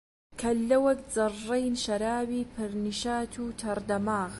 [0.39, 4.29] کەللە وەک جەڕڕەی شەرابی پر نیشات و تەڕ دەماغ